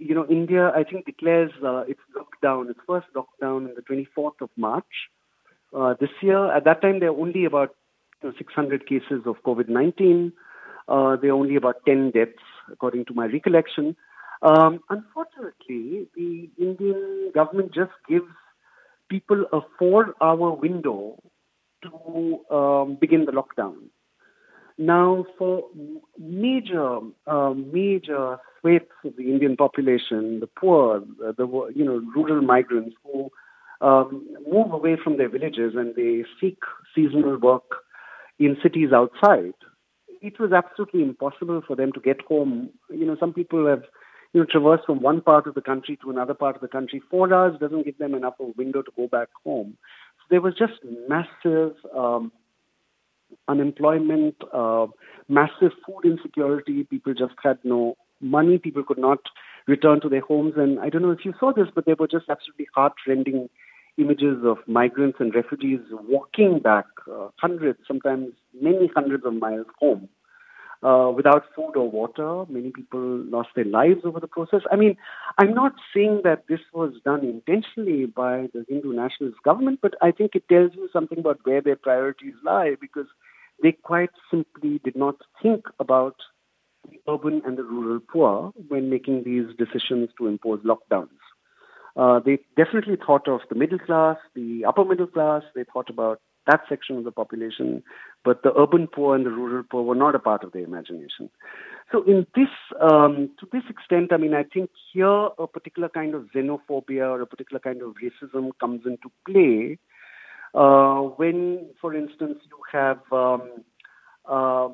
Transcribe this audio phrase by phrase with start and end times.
[0.00, 4.40] you know, India, I think, declares uh, its lockdown, its first lockdown on the 24th
[4.40, 5.08] of March.
[5.76, 7.74] Uh, this year, at that time, there were only about
[8.22, 10.32] you know, 600 cases of COVID 19.
[10.88, 12.32] Uh, there are only about 10 deaths,
[12.72, 13.94] according to my recollection.
[14.42, 18.32] Um, unfortunately, the Indian government just gives
[19.08, 21.22] people a four hour window
[21.82, 23.76] to um, begin the lockdown.
[24.80, 25.64] Now, for
[26.18, 32.96] major, uh, major swathes of the Indian population, the poor, the you know rural migrants
[33.04, 33.28] who
[33.82, 36.56] um, move away from their villages and they seek
[36.94, 37.84] seasonal work
[38.38, 39.52] in cities outside,
[40.22, 42.70] it was absolutely impossible for them to get home.
[42.88, 43.82] You know, some people have
[44.32, 47.02] you know traversed from one part of the country to another part of the country.
[47.10, 49.76] Four hours doesn't give them enough of a window to go back home.
[50.20, 51.74] So there was just massive.
[51.94, 52.32] Um,
[53.48, 54.86] unemployment, uh,
[55.28, 56.84] massive food insecurity.
[56.84, 58.58] People just had no money.
[58.58, 59.18] People could not
[59.66, 60.54] return to their homes.
[60.56, 63.48] And I don't know if you saw this, but there were just absolutely heart-rending
[63.98, 68.28] images of migrants and refugees walking back uh, hundreds, sometimes
[68.60, 70.08] many hundreds of miles home.
[70.82, 72.50] Uh, without food or water.
[72.50, 74.62] Many people lost their lives over the process.
[74.72, 74.96] I mean,
[75.36, 80.10] I'm not saying that this was done intentionally by the Hindu nationalist government, but I
[80.10, 83.08] think it tells you something about where their priorities lie because
[83.62, 86.16] they quite simply did not think about
[86.90, 91.08] the urban and the rural poor when making these decisions to impose lockdowns.
[91.94, 95.42] Uh, they definitely thought of the middle class, the upper middle class.
[95.54, 97.82] They thought about that section of the population,
[98.24, 101.30] but the urban poor and the rural poor were not a part of their imagination.
[101.92, 102.48] So, in this,
[102.80, 107.20] um, to this extent, I mean, I think here a particular kind of xenophobia or
[107.20, 109.78] a particular kind of racism comes into play
[110.54, 113.62] uh, when, for instance, you have um,
[114.28, 114.68] uh,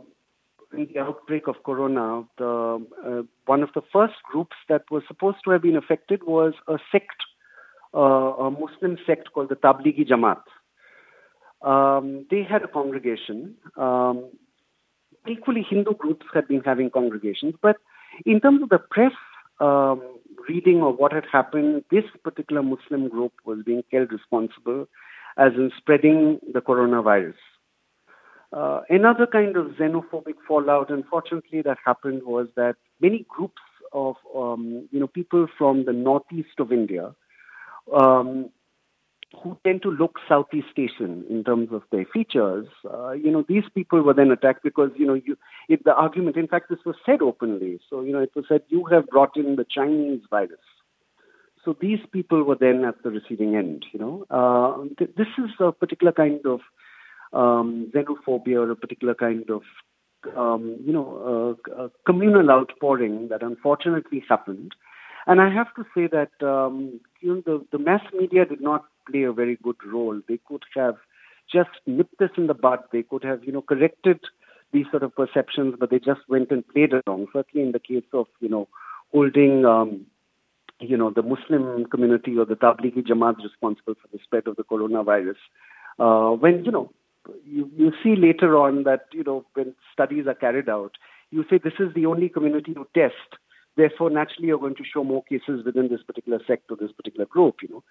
[0.72, 5.38] in the outbreak of corona, the, uh, one of the first groups that was supposed
[5.44, 7.22] to have been affected was a sect,
[7.94, 10.42] uh, a Muslim sect called the Tablighi Jamaat
[11.62, 13.54] um, they had a congregation.
[13.76, 14.30] Um,
[15.28, 17.76] equally, Hindu groups had been having congregations, but
[18.24, 19.12] in terms of the press
[19.60, 20.02] um,
[20.48, 24.86] reading of what had happened, this particular Muslim group was being held responsible
[25.38, 27.34] as in spreading the coronavirus.
[28.52, 33.60] Uh, another kind of xenophobic fallout, unfortunately, that happened was that many groups
[33.92, 37.14] of um, you know people from the northeast of India
[37.94, 38.50] um,
[39.42, 43.64] who tend to look Southeast Asian in terms of their features, uh, you know, these
[43.74, 45.36] people were then attacked because, you know, you,
[45.68, 47.80] if the argument, in fact, this was said openly.
[47.90, 50.58] So, you know, it was said, you have brought in the Chinese virus.
[51.64, 54.24] So these people were then at the receiving end, you know.
[54.30, 56.60] Uh, th- this is a particular kind of
[57.32, 59.62] um, xenophobia or a particular kind of,
[60.36, 64.72] um, you know, uh, communal outpouring that unfortunately happened.
[65.26, 68.84] And I have to say that um, you know the, the mass media did not
[69.10, 70.20] play a very good role.
[70.28, 70.96] They could have
[71.52, 72.80] just nipped this in the bud.
[72.92, 74.20] They could have, you know, corrected
[74.72, 77.26] these sort of perceptions, but they just went and played along.
[77.32, 78.68] Certainly in the case of, you know,
[79.12, 80.06] holding, um,
[80.80, 84.64] you know, the Muslim community or the Tablighi Jamaat responsible for the spread of the
[84.64, 85.36] coronavirus.
[85.98, 86.90] Uh, when, you know,
[87.44, 90.92] you, you see later on that, you know, when studies are carried out,
[91.30, 93.40] you say this is the only community to test.
[93.76, 97.26] Therefore, naturally, you're going to show more cases within this particular sect or this particular
[97.26, 97.84] group, you know.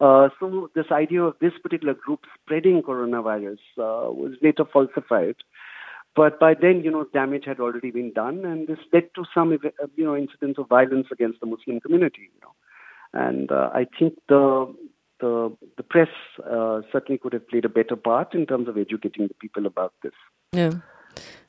[0.00, 5.36] Uh, so this idea of this particular group spreading coronavirus uh, was later falsified.
[6.14, 9.52] But by then, you know, damage had already been done, and this led to some,
[9.52, 12.30] uh, you know, incidents of violence against the Muslim community.
[12.34, 12.54] You know,
[13.14, 14.74] and uh, I think the
[15.20, 16.10] the the press
[16.44, 19.94] uh, certainly could have played a better part in terms of educating the people about
[20.02, 20.12] this.
[20.52, 20.72] Yeah.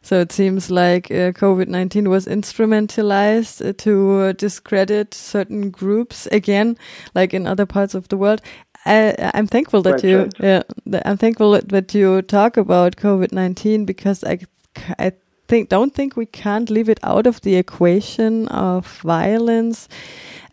[0.01, 6.27] So it seems like uh, COVID 19 was instrumentalized uh, to uh, discredit certain groups
[6.27, 6.77] again,
[7.15, 8.41] like in other parts of the world.
[8.85, 10.33] I, am thankful that right, you, right.
[10.39, 10.63] yeah,
[11.05, 14.39] I'm thankful that you talk about COVID 19 because I,
[14.99, 15.13] I
[15.47, 19.87] think, don't think we can't leave it out of the equation of violence.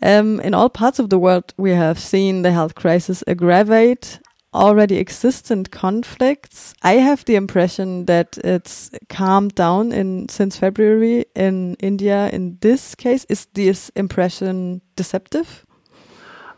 [0.00, 4.20] Um, in all parts of the world, we have seen the health crisis aggravate
[4.52, 6.74] already existent conflicts.
[6.82, 12.28] I have the impression that it's calmed down in since February in India.
[12.30, 15.64] In this case, is this impression deceptive?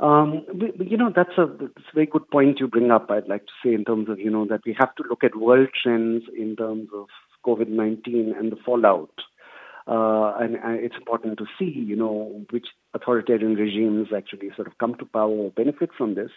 [0.00, 0.44] Um,
[0.80, 3.08] you know, that's a, that's a very good point you bring up.
[3.10, 5.36] I'd like to say in terms of you know that we have to look at
[5.36, 7.06] world trends in terms of
[7.46, 9.12] COVID nineteen and the fallout.
[9.86, 14.78] Uh, and, and, it's important to see, you know, which authoritarian regimes actually sort of
[14.78, 16.30] come to power or benefit from this.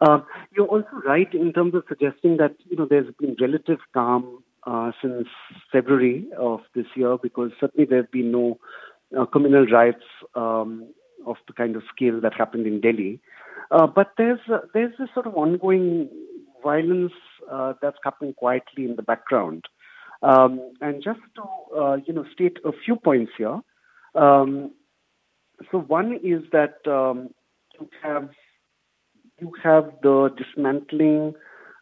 [0.00, 0.18] Uh,
[0.54, 4.92] you're also right in terms of suggesting that, you know, there's been relative calm uh,
[5.00, 5.28] since
[5.72, 8.58] February of this year because certainly there have been no
[9.18, 10.04] uh, communal riots
[10.34, 10.86] um,
[11.26, 13.20] of the kind of scale that happened in Delhi.
[13.70, 14.40] Uh, but there's
[14.74, 16.08] there's this sort of ongoing
[16.62, 17.12] violence
[17.50, 19.64] uh, that's happening quietly in the background.
[20.24, 23.60] Um, and just to uh, you know state a few points here.
[24.14, 24.72] Um,
[25.70, 27.28] so one is that um,
[27.78, 28.30] you have
[29.38, 31.34] you have the dismantling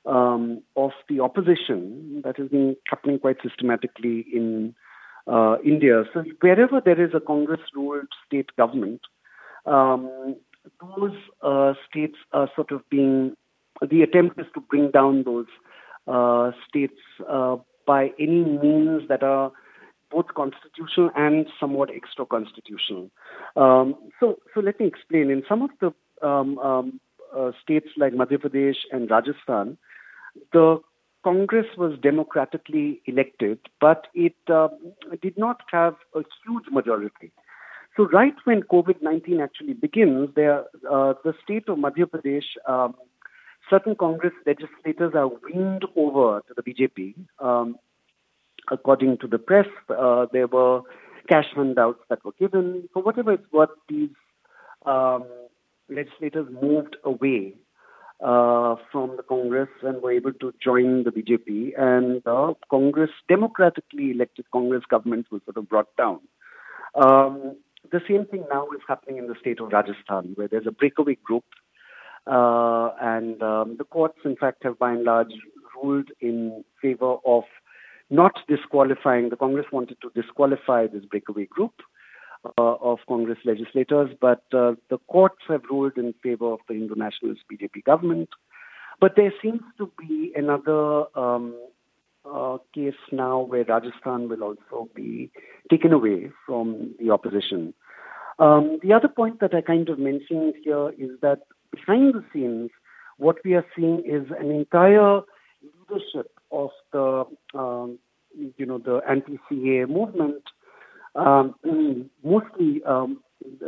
[0.07, 4.75] um, of the opposition that has been happening quite systematically in
[5.29, 6.03] uh, India.
[6.13, 9.03] So wherever there is a Congress-ruled state government,
[9.67, 10.35] um,
[10.81, 13.37] those uh, states are sort of being
[13.89, 15.47] the attempt is to bring down those
[16.07, 16.99] uh, states
[17.29, 17.57] uh,
[17.87, 19.53] by any means that are
[20.11, 23.11] both constitutional and somewhat extra constitutional.
[23.57, 25.31] Um, so, so let me explain.
[25.31, 25.93] In some of the
[26.27, 27.01] um, um,
[27.37, 29.79] uh, states like Madhya Pradesh and Rajasthan,
[30.53, 30.81] the
[31.25, 34.69] Congress was democratically elected, but it uh,
[35.23, 37.33] did not have a huge majority.
[37.97, 42.95] So, right when COVID 19 actually begins, there, uh, the state of Madhya Pradesh, um,
[43.73, 47.15] certain Congress legislators are weaned over to the BJP.
[47.39, 47.77] Um,
[48.71, 50.83] according to the press, uh, there were
[51.29, 52.89] cash handouts that were given.
[52.93, 54.11] For whatever it's worth, these
[54.85, 55.25] um,
[55.89, 57.55] legislators moved away
[58.23, 64.11] uh, from the Congress and were able to join the BJP, and the Congress, democratically
[64.11, 66.21] elected Congress government was sort of brought down.
[66.95, 67.57] Um,
[67.91, 71.17] the same thing now is happening in the state of Rajasthan, where there's a breakaway
[71.25, 71.45] group,
[72.27, 75.33] uh, and um, the courts, in fact, have by and large
[75.83, 77.45] ruled in favor of
[78.11, 79.31] not disqualifying.
[79.31, 81.73] The Congress wanted to disqualify this breakaway group
[82.45, 86.95] uh, of Congress legislators, but uh, the courts have ruled in favor of the Hindu
[86.95, 88.29] Nationalist BJP government.
[89.01, 91.57] But there seems to be another um,
[92.25, 95.31] uh, case now where Rajasthan will also be
[95.71, 97.75] taken away from the opposition.
[98.39, 101.41] Um, the other point that I kind of mentioned here is that
[101.73, 102.71] behind the scenes,
[103.19, 105.21] what we are seeing is an entire
[105.63, 107.25] leadership of the,
[107.55, 107.99] um,
[108.57, 110.43] you know, the anti-CA movement.
[111.15, 111.55] Um,
[112.25, 113.21] mostly, um,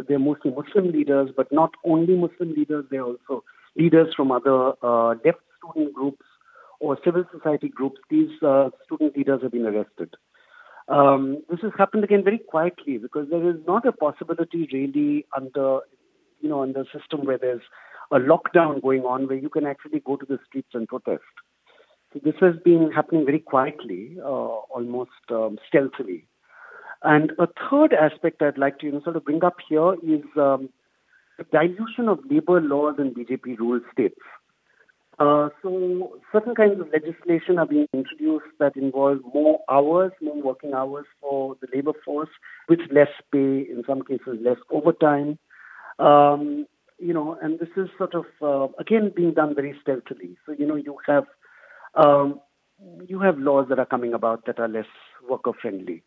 [0.08, 2.86] they're mostly Muslim leaders, but not only Muslim leaders.
[2.90, 3.44] They're also
[3.76, 6.24] leaders from other uh, left student groups
[6.80, 10.14] or civil society groups, these uh, student leaders have been arrested.
[10.88, 15.80] Um, this has happened again very quietly because there is not a possibility really under,
[16.44, 17.62] you know, under a system where there's
[18.12, 21.25] a lockdown going on where you can actually go to the streets and protest.
[22.12, 24.26] So this has been happening very quietly, uh,
[24.76, 26.26] almost um, stealthily.
[27.02, 30.23] And a third aspect I'd like to you know, sort of bring up here is
[30.37, 30.69] um,
[31.38, 34.20] the dilution of labor laws in BJP ruled states.
[35.19, 40.75] Uh, so certain kinds of legislation are being introduced that involve more hours, more working
[40.75, 42.31] hours for the labor force,
[42.69, 45.38] with less pay, in some cases less overtime.
[45.99, 46.67] Um,
[46.99, 50.37] you know, and this is sort of uh, again being done very stealthily.
[50.46, 51.25] So you know, you have
[51.94, 52.41] um,
[53.06, 54.87] you have laws that are coming about that are less
[55.29, 56.02] worker friendly.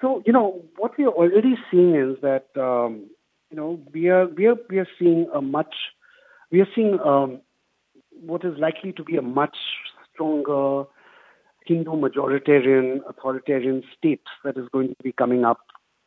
[0.00, 3.10] So you know, what we are already seeing is that um,
[3.50, 5.74] you know we are we are we are seeing a much
[6.50, 7.40] we are seeing um,
[8.24, 9.56] what is likely to be a much
[10.12, 10.84] stronger
[11.66, 15.60] Hindu majoritarian authoritarian state that is going to be coming up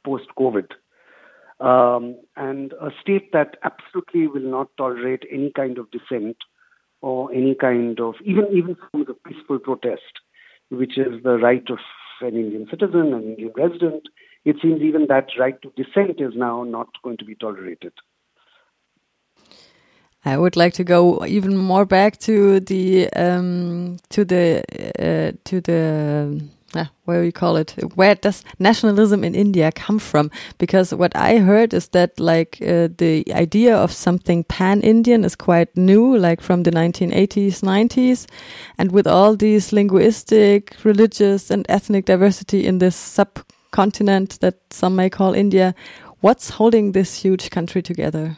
[0.06, 0.72] post COVID.
[1.60, 6.38] Um, and a state that absolutely will not tolerate any kind of dissent
[7.02, 10.22] or any kind of even even forms of peaceful protest,
[10.70, 11.80] which is the right of
[12.22, 14.04] an Indian citizen, an Indian resident.
[14.46, 17.94] It seems even that right to dissent is now not going to be tolerated.
[20.26, 24.64] I would like to go even more back to the um, to the
[25.00, 26.42] uh, to the
[26.76, 30.32] uh, where we call it where does nationalism in India come from?
[30.58, 35.76] Because what I heard is that like uh, the idea of something pan-Indian is quite
[35.76, 38.26] new, like from the 1980s, 90s,
[38.78, 45.10] and with all these linguistic, religious, and ethnic diversity in this subcontinent that some may
[45.10, 45.76] call India,
[46.22, 48.38] what's holding this huge country together?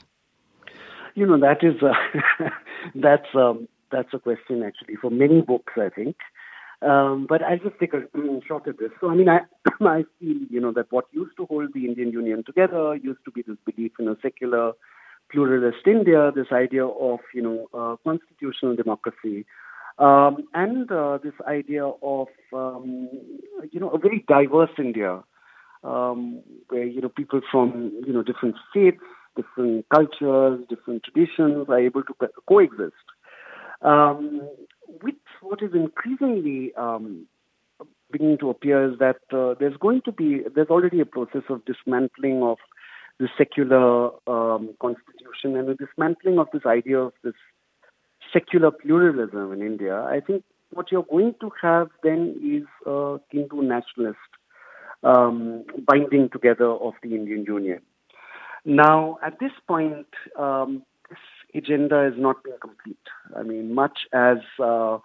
[1.15, 2.49] You know that is uh,
[2.95, 6.17] that's um, that's a question actually for many books, I think.
[6.81, 8.01] Um, but I'll just take a
[8.47, 8.91] shot at this.
[8.99, 9.39] So, I mean, I,
[9.81, 13.31] I feel, you know, that what used to hold the Indian Union together used to
[13.31, 14.73] be this belief in a secular,
[15.31, 19.45] pluralist India, this idea of, you know, uh, constitutional democracy,
[19.97, 23.09] um, and uh, this idea of, um,
[23.71, 25.23] you know, a very diverse India,
[25.83, 29.01] um, where, you know, people from, you know, different states,
[29.35, 32.93] different cultures, different traditions are able to co- coexist.
[33.81, 34.41] Um,
[35.01, 37.27] with what is increasingly um,
[38.11, 41.65] beginning to appear is that uh, there's going to be, there's already a process of
[41.65, 42.57] dismantling of
[43.19, 47.33] the secular um, constitution and the dismantling of this idea of this
[48.33, 53.61] secular pluralism in India, I think what you're going to have then is a Hindu
[53.61, 54.17] nationalist
[55.03, 57.81] um, binding together of the Indian Union.
[58.65, 60.07] Now, at this point,
[60.37, 61.19] um, this
[61.53, 62.97] agenda has not been complete.
[63.37, 64.97] I mean, much as uh,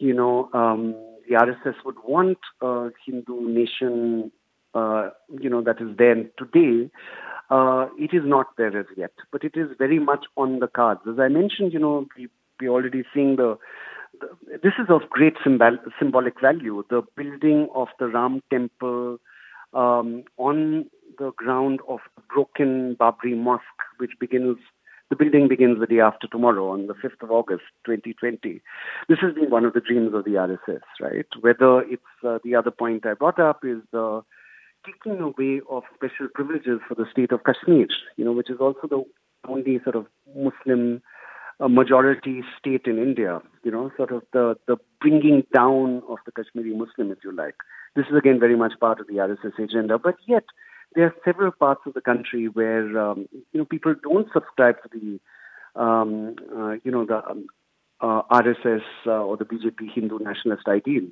[0.00, 0.94] you know, um,
[1.28, 4.32] the RSS would want a Hindu nation,
[4.74, 6.90] uh, you know, that is there today.
[7.50, 11.00] Uh, it is not there as yet, but it is very much on the cards.
[11.08, 12.28] As I mentioned, you know, we,
[12.60, 13.58] we're already seeing the
[14.62, 16.84] this is of great symbol, symbolic value.
[16.90, 19.18] The building of the Ram temple
[19.72, 20.86] um, on
[21.18, 23.62] the ground of the broken Babri Mosque,
[23.98, 24.56] which begins,
[25.10, 28.62] the building begins the day after tomorrow, on the 5th of August, 2020.
[29.08, 31.26] This has been one of the dreams of the RSS, right?
[31.40, 34.22] Whether it's uh, the other point I brought up is the
[34.86, 37.86] taking away of special privileges for the state of Kashmir,
[38.16, 39.04] you know, which is also the
[39.46, 41.02] only sort of Muslim
[41.60, 46.32] a majority state in India, you know, sort of the, the bringing down of the
[46.32, 47.56] Kashmiri Muslim, if you like.
[47.96, 50.44] This is again very much part of the RSS agenda, but yet
[50.94, 54.88] there are several parts of the country where, um, you know, people don't subscribe to
[54.92, 57.46] the, um, uh, you know, the um,
[58.00, 61.04] uh, RSS uh, or the BJP Hindu nationalist ideal.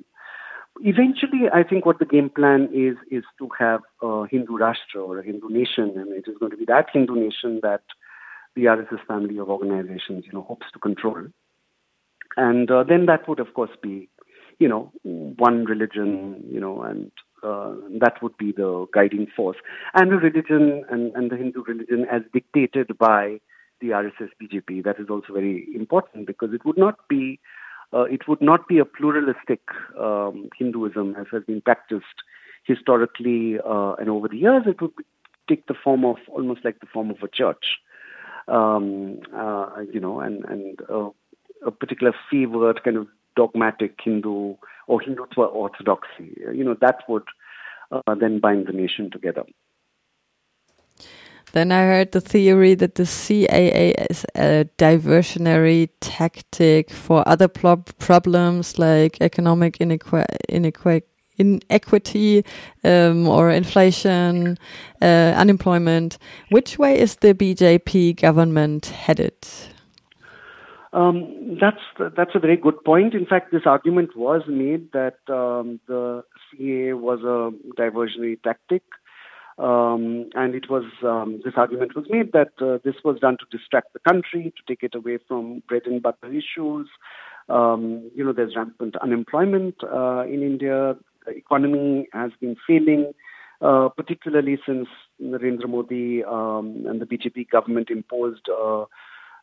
[0.81, 5.19] Eventually, I think what the game plan is is to have a Hindu Rashtra or
[5.19, 7.81] a Hindu nation, and it is going to be that Hindu nation that
[8.55, 11.27] the RSS family of organizations, you know, hopes to control.
[12.37, 14.09] And uh, then that would, of course, be,
[14.59, 17.11] you know, one religion, you know, and
[17.43, 19.57] uh, that would be the guiding force.
[19.93, 23.39] And the religion and, and the Hindu religion as dictated by
[23.81, 27.39] the RSS BJP, that is also very important because it would not be
[27.91, 29.61] uh, it would not be a pluralistic
[29.99, 32.05] um, Hinduism as has been practiced
[32.63, 34.63] historically uh, and over the years.
[34.67, 34.91] It would
[35.47, 37.79] take the form of almost like the form of a church
[38.49, 41.09] um, uh, you know, and and uh,
[41.65, 43.07] a particular favored kind of
[43.39, 44.55] dogmatic Hindu
[44.87, 46.27] or Hindutva orthodoxy,
[46.57, 47.27] you know, that would
[47.91, 49.43] uh, then bind the nation together.
[51.51, 58.77] Then I heard the theory that the CAA is a diversionary tactic for other problems
[58.77, 61.05] like economic inequality
[61.39, 62.43] inequity
[62.83, 64.57] um, or inflation,
[65.01, 66.17] uh, unemployment.
[66.49, 69.33] Which way is the BJP government headed?
[70.91, 73.13] Um, that's that's a very good point.
[73.13, 78.81] In fact, this argument was made that um, the CA was a diversionary tactic,
[79.59, 83.57] um, and it was um, this argument was made that uh, this was done to
[83.57, 86.87] distract the country, to take it away from bread and butter issues.
[87.49, 93.13] Um, you know, there's rampant unemployment uh, in India the economy has been failing,
[93.61, 94.87] uh, particularly since
[95.21, 98.47] Narendra Modi um, and the BJP government imposed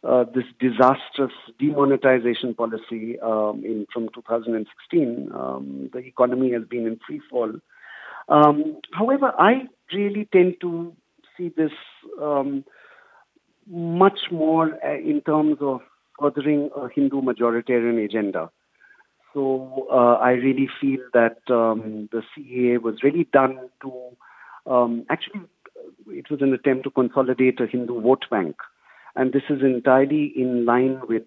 [0.06, 5.30] uh, this disastrous demonetization policy um, in from 2016.
[5.34, 7.52] Um, the economy has been in free fall.
[8.28, 10.94] Um, however, I really tend to
[11.36, 11.72] see this
[12.20, 12.64] um,
[13.68, 15.80] much more uh, in terms of
[16.20, 18.50] furthering a Hindu majoritarian agenda.
[19.34, 23.92] So uh, I really feel that um, the CAA was really done to
[24.66, 25.42] um, actually
[26.08, 28.56] it was an attempt to consolidate a Hindu vote bank,
[29.16, 31.24] and this is entirely in line with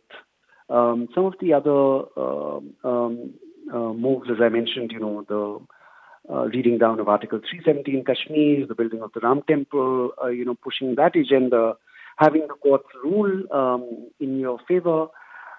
[0.69, 3.34] um, some of the other uh, um,
[3.74, 4.91] uh, moves, as I mentioned.
[4.91, 9.41] You know the uh, reading down of Article 317 Kashmir, the building of the Ram
[9.48, 11.74] Temple, uh, you know, pushing that agenda,
[12.17, 15.08] having the courts rule um, in your favor,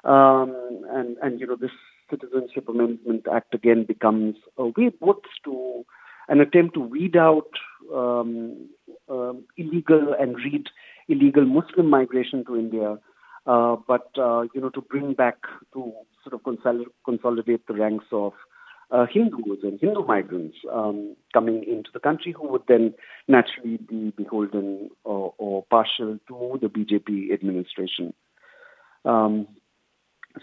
[0.04, 0.54] um,
[0.90, 1.72] and and you know this
[2.08, 5.84] Citizenship Amendment Act again becomes a way both to
[6.28, 7.50] an attempt to weed out
[7.92, 8.68] um,
[9.56, 10.68] illegal and read
[11.10, 12.98] illegal Muslim migration to India,
[13.46, 15.38] uh, but uh, you know to bring back
[15.72, 18.32] to sort of consol- consolidate the ranks of
[18.90, 22.94] uh, Hindus and Hindu migrants um, coming into the country who would then
[23.28, 28.12] naturally be beholden or, or partial to the BJP administration.
[29.04, 29.46] Um,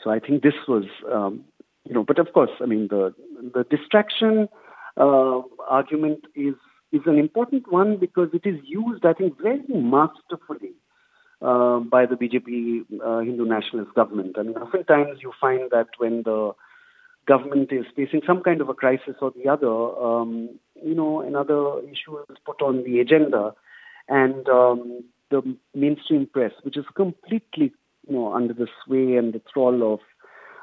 [0.04, 1.44] so I think this was um,
[1.88, 3.14] you know, but of course, I mean, the
[3.54, 4.50] the distraction
[4.98, 6.56] uh, argument is
[6.92, 10.74] is an important one because it is used, I think, very masterfully
[11.42, 14.38] uh, by the BJP uh, Hindu nationalist government.
[14.40, 16.54] I mean, oftentimes you find that when the
[17.28, 20.50] government is facing some kind of a crisis or the other, um,
[20.84, 23.54] you know, another issue is put on the agenda,
[24.08, 25.42] and um, the
[25.76, 27.74] mainstream press, which is completely,
[28.08, 30.00] you know, under the sway and the thrall of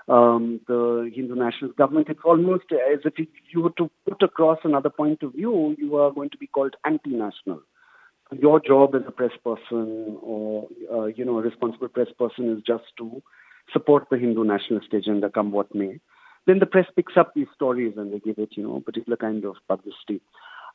[0.09, 2.09] um, the Hindu nationalist government.
[2.09, 3.15] It's almost as if
[3.53, 6.77] you were to put across another point of view, you are going to be called
[6.85, 7.63] anti-national.
[8.33, 12.63] your job as a press person or uh, you know a responsible press person is
[12.67, 13.23] just to
[13.73, 16.01] support the Hindu nationalist agenda, come what may.
[16.47, 19.17] Then the press picks up these stories and they give it, you know, a particular
[19.17, 20.21] kind of publicity,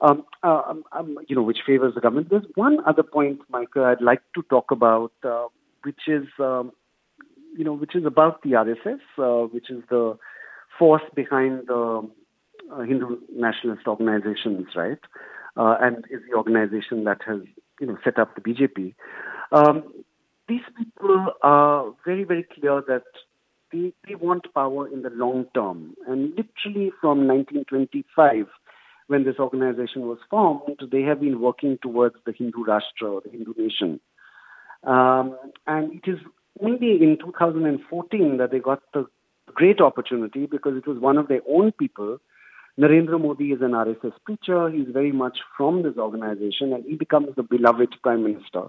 [0.01, 2.29] um, uh, um, um, you know, which favors the government.
[2.29, 5.47] There's one other point, Michael, I'd like to talk about, uh,
[5.83, 6.71] which is, um,
[7.59, 10.17] you know, which is about the RSS, uh, which is the
[10.79, 12.09] force behind the
[12.71, 14.99] uh, Hindu nationalist organizations, right?
[15.57, 17.41] Uh, and is the organization that has,
[17.81, 18.95] you know, set up the BJP.
[19.51, 19.83] Um,
[20.47, 23.03] these people are very, very clear that
[23.73, 25.95] they, they want power in the long term.
[26.07, 28.45] And literally from 1925,
[29.07, 33.31] when this organization was formed, they have been working towards the Hindu Rashtra, or the
[33.31, 33.99] Hindu nation.
[34.85, 35.37] Um,
[35.67, 36.19] and it is
[36.61, 39.05] only in 2014 that they got the
[39.53, 42.19] great opportunity because it was one of their own people.
[42.79, 44.69] Narendra Modi is an RSS preacher.
[44.69, 48.63] He's very much from this organization and he becomes the beloved prime minister.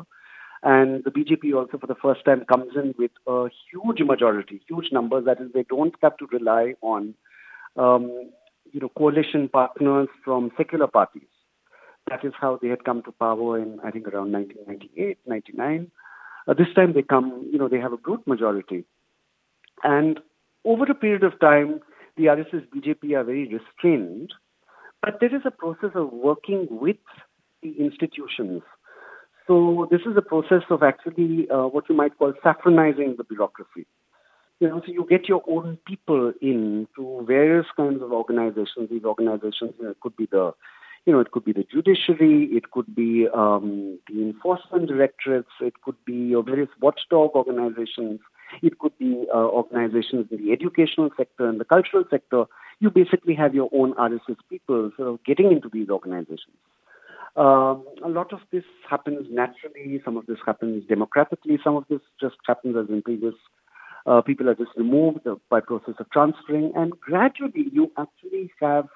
[0.63, 4.89] And the BJP also, for the first time, comes in with a huge majority, huge
[4.93, 5.25] numbers.
[5.25, 7.15] That is, they don't have to rely on,
[7.77, 8.31] um,
[8.71, 11.29] you know, coalition partners from secular parties.
[12.09, 15.91] That is how they had come to power in, I think, around 1998, 99.
[16.51, 18.85] Uh, this time they come, you know, they have a brute majority.
[19.85, 20.19] And
[20.65, 21.81] over a period of time,
[22.17, 24.35] the RSS BJP are very restrained,
[25.01, 26.97] but there is a process of working with
[27.63, 28.63] the institutions
[29.51, 33.85] so this is a process of actually uh, what you might call saffronizing the bureaucracy.
[34.61, 38.91] You know, so you get your own people in to various kinds of organizations.
[38.91, 40.53] These organizations, you know, could be the,
[41.07, 45.75] you know, it could be the judiciary, it could be um, the enforcement directorates, it
[45.83, 48.21] could be your various watchdog organizations,
[48.63, 52.45] it could be uh, organizations in the educational sector and the cultural sector.
[52.81, 56.57] You basically have your own RSS people sort of getting into these organizations.
[57.37, 60.01] Um, a lot of this happens naturally.
[60.05, 61.59] Some of this happens democratically.
[61.63, 63.35] Some of this just happens as in previous.
[64.07, 68.89] Uh, people are just removed by process of transferring, and gradually you actually have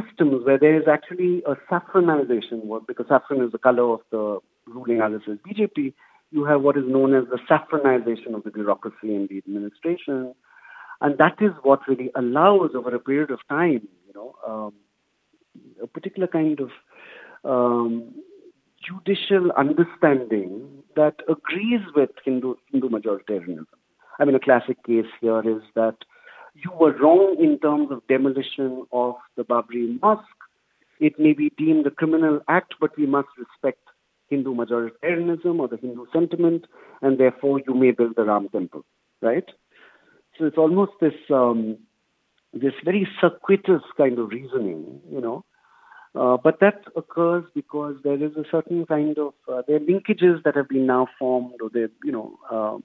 [0.00, 2.86] systems where there is actually a saffronization.
[2.86, 5.94] Because saffron is the color of the ruling RSS BJP.
[6.30, 10.34] You have what is known as the saffronization of the bureaucracy and the administration,
[11.02, 14.72] and that is what really allows, over a period of time, you know, um,
[15.82, 16.70] a particular kind of
[17.44, 18.14] um,
[18.82, 23.66] judicial understanding that agrees with Hindu, Hindu majoritarianism.
[24.18, 25.96] I mean, a classic case here is that
[26.54, 30.24] you were wrong in terms of demolition of the Babri Mosque.
[31.00, 33.80] It may be deemed a criminal act, but we must respect
[34.28, 36.66] Hindu majoritarianism or the Hindu sentiment,
[37.00, 38.84] and therefore you may build the Ram temple,
[39.20, 39.44] right?
[40.38, 41.78] So it's almost this um,
[42.54, 45.44] this very circuitous kind of reasoning, you know,
[46.14, 50.42] uh, but that occurs because there is a certain kind of uh, there are linkages
[50.44, 52.78] that have been now formed, or they, you know, uh,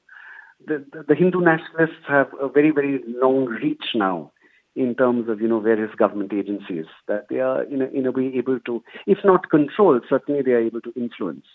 [0.66, 4.32] the, the, Hindu nationalists have a very very long reach now
[4.76, 8.12] in terms of you know various government agencies that they are in a, in a
[8.12, 11.46] way able to, if not control, certainly they are able to influence.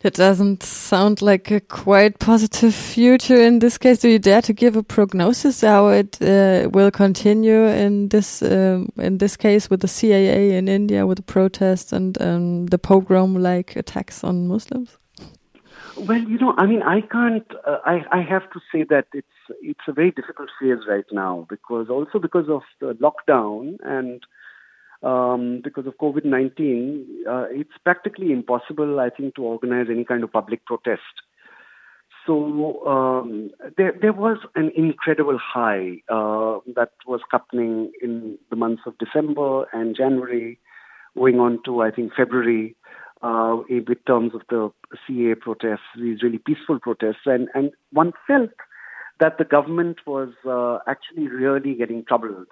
[0.00, 4.00] That doesn't sound like a quite positive future in this case.
[4.00, 8.90] Do you dare to give a prognosis how it uh, will continue in this um,
[8.98, 13.76] in this case with the CAA in India, with the protests and um, the pogrom-like
[13.76, 14.98] attacks on Muslims?
[15.96, 17.46] Well, you know, I mean, I can't.
[17.66, 19.26] Uh, I I have to say that it's
[19.62, 24.24] it's a very difficult phase right now because also because of the lockdown and
[25.04, 30.24] um, because of COVID 19, uh, it's practically impossible, I think, to organize any kind
[30.24, 31.02] of public protest.
[32.26, 38.82] So um, there, there was an incredible high uh, that was happening in the months
[38.86, 40.58] of December and January,
[41.14, 42.76] going on to, I think, February.
[43.22, 44.70] Uh, with terms of the
[45.06, 48.50] CA protests, these really peaceful protests, and, and one felt
[49.18, 52.48] that the government was uh, actually really getting troubled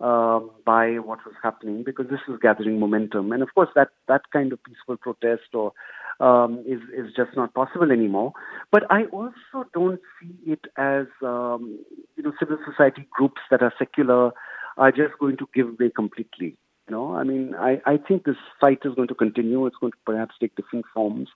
[0.00, 3.32] um, by what was happening because this was gathering momentum.
[3.32, 5.72] And of course, that, that kind of peaceful protest or
[6.20, 8.32] um, is, is just not possible anymore.
[8.70, 11.78] But I also don't see it as um,
[12.16, 14.32] you know civil society groups that are secular
[14.76, 16.56] are just going to give way completely.
[16.88, 19.64] You know, I mean, I, I think this fight is going to continue.
[19.66, 21.28] It's going to perhaps take different forms.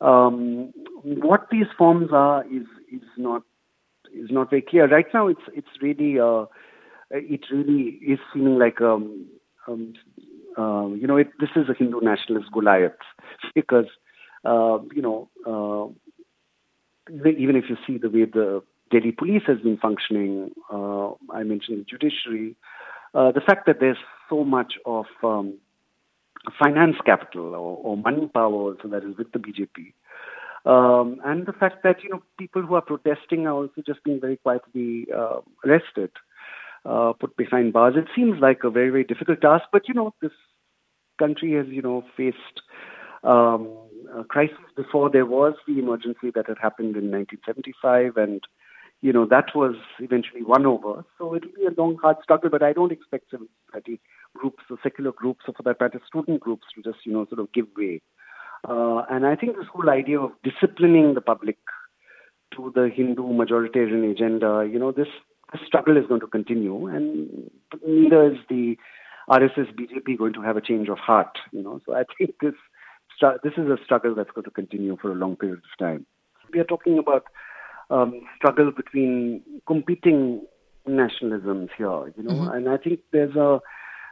[0.00, 3.42] Um, what these forms are is is not
[4.14, 5.26] is not very clear right now.
[5.26, 6.44] It's it's really uh,
[7.10, 9.26] it really is seeming like um,
[9.66, 9.94] um,
[10.56, 12.92] uh, you know it, this is a Hindu nationalist Goliath
[13.56, 13.86] because
[14.44, 15.88] uh, you know uh,
[17.10, 21.80] even if you see the way the Delhi police has been functioning, uh, I mentioned
[21.80, 22.56] the judiciary,
[23.14, 25.58] uh, the fact that there's so much of um,
[26.58, 29.92] finance capital or, or money power also that is with the BJP.
[30.64, 34.20] Um, and the fact that you know people who are protesting are also just being
[34.20, 36.10] very quietly uh, arrested,
[36.84, 37.94] uh, put behind bars.
[37.96, 40.32] It seems like a very very difficult task, but you know this
[41.18, 42.60] country has you know faced
[43.22, 43.68] um,
[44.14, 45.10] a crisis before.
[45.10, 48.42] There was the emergency that had happened in 1975, and
[49.00, 51.04] you know that was eventually won over.
[51.18, 54.00] So it will be a long hard struggle, but I don't expect civil society
[54.34, 57.40] groups or secular groups, or for that matter, student groups, to just you know sort
[57.40, 58.00] of give way.
[58.68, 61.58] Uh, and I think this whole idea of disciplining the public
[62.56, 65.06] to the Hindu majoritarian agenda, you know, this,
[65.52, 67.50] this struggle is going to continue, and
[67.86, 68.76] neither is the
[69.30, 71.80] RSS BJP going to have a change of heart, you know.
[71.86, 72.54] So I think this
[73.42, 76.06] this is a struggle that's going to continue for a long period of time.
[76.52, 77.24] We are talking about
[77.90, 80.42] um, struggle between competing
[80.86, 82.48] nationalisms here, you know, mm-hmm.
[82.48, 83.60] and I think there's a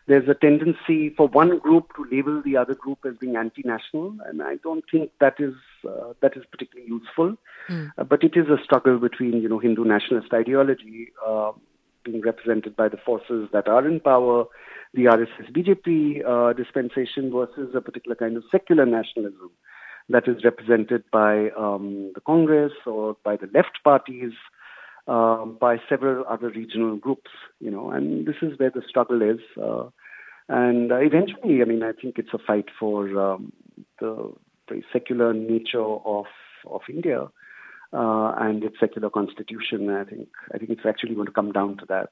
[0.09, 4.41] there's a tendency for one group to label the other group as being anti-national, and
[4.41, 5.55] I don't think that is
[5.89, 7.37] uh, that is particularly useful.
[7.69, 7.91] Mm.
[7.99, 11.53] Uh, but it is a struggle between you know Hindu nationalist ideology uh,
[12.05, 14.45] being represented by the forces that are in power,
[14.95, 19.51] the RSS BJP uh, dispensation versus a particular kind of secular nationalism
[20.09, 24.33] that is represented by um, the Congress or by the left parties
[25.09, 29.41] um, by several other regional groups, you know, and this is where the struggle is.
[29.61, 29.89] Uh,
[30.49, 33.53] and uh, eventually, I mean, I think it's a fight for um,
[34.01, 34.33] the
[34.69, 36.27] very secular nature of
[36.67, 37.23] of India
[37.93, 39.91] uh, and its secular constitution.
[39.91, 42.11] I think I think it's actually going to come down to that.